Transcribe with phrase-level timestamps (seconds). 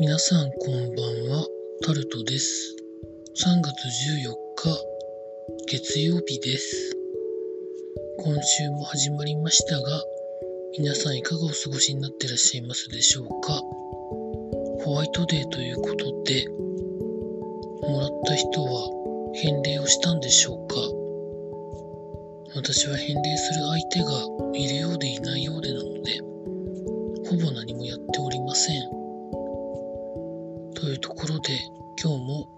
[0.00, 1.46] 皆さんこんばんは、
[1.84, 2.76] タルトです。
[3.36, 3.70] 3月
[4.26, 4.78] 14日、
[5.66, 6.96] 月曜日です。
[8.18, 10.02] 今週も始まりましたが、
[10.78, 13.60] 皆さんいかがお過ごしになってらっしゃいますでしょうか？
[14.84, 16.48] ホワイトデーということで、
[17.88, 18.90] もらった人は
[19.34, 20.74] 返礼をしたんでしょうか？
[22.56, 24.06] 私は返礼する相手が
[24.54, 26.20] いるようでいないようでなので、
[30.98, 31.58] ところで
[32.02, 32.48] 今日も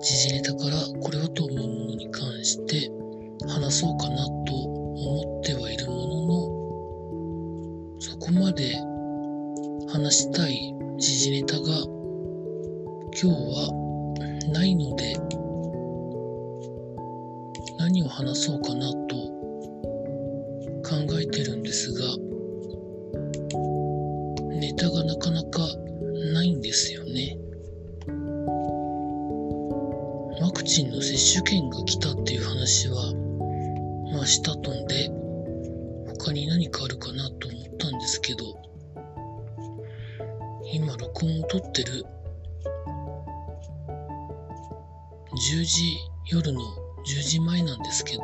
[0.00, 2.90] 時事ネタからこれはと思うものに関して
[3.48, 8.74] 話そうかなと思ってはいるもののそこまで
[9.88, 11.62] 話したい時事ネタが
[13.12, 15.16] 今日はないので
[17.78, 19.16] 何を話そうかなと
[20.82, 22.04] 考えてるんですが
[24.50, 25.60] ネタがなかなか
[31.24, 33.14] チンの接種券が来たっていう話は、
[34.12, 35.10] まあしたとんで、
[36.18, 38.44] 他に何かあるかなと思ったんですけど、
[40.74, 42.04] 今録音を撮ってる
[45.52, 45.96] 10時、
[46.30, 48.22] 夜の10時前なんですけど、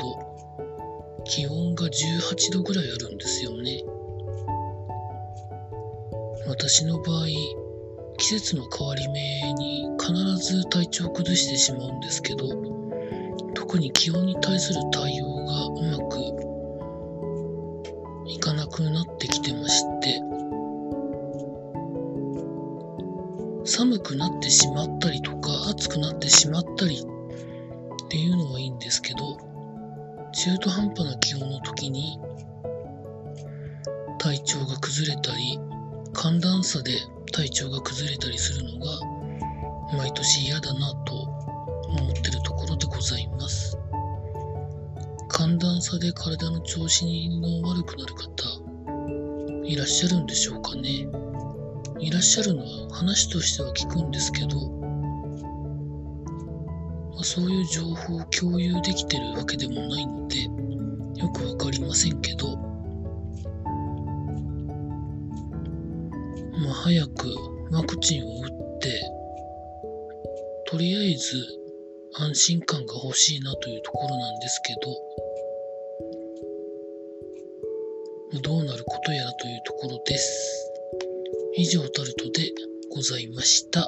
[1.24, 3.82] 気温が18度ぐらいあるんですよね。
[6.46, 7.26] 私の場合、
[8.20, 12.46] 季節の変わり目に必ず体調を崩してしまうんですけど、
[13.54, 16.18] 特に気温に対する対応がうまく
[18.28, 20.20] いかなくなってきてまして、
[23.64, 29.38] 寒くなってしまったりとか暑くなってしまったりっていうのはいいんですけど、
[30.32, 32.20] 中途半端な気温の時に
[34.18, 35.58] 体調が崩れたり、
[36.12, 36.92] 寒暖差で
[37.30, 38.86] 体調が崩れたりするのが
[39.96, 43.76] 毎年嫌だなと思ってるところでございます。
[45.28, 47.04] 寒暖差で体の調子
[47.40, 48.30] の悪くなる方
[49.64, 51.08] いらっしゃるんでしょうかね。
[52.00, 54.70] いらっしゃるのは話としては聞くんですけど、
[57.12, 60.42] まあ、そういう情報を共有できてるわけでもないので
[61.20, 62.58] よくわかりませんけど
[66.82, 67.28] 早く
[67.72, 68.30] ワクチンを打
[68.76, 69.02] って、
[70.66, 71.46] とりあえず
[72.14, 74.60] 安心感が欲しいなというところなんです
[78.32, 80.72] けど、どうなることやらというところです。
[81.56, 82.50] 以上タルトで
[82.88, 83.86] ございました。